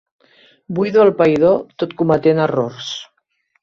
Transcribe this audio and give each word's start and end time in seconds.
Buido 0.77 1.03
el 1.09 1.13
païdor 1.21 1.61
tot 1.85 1.97
cometent 2.03 2.45
errors. 2.51 2.95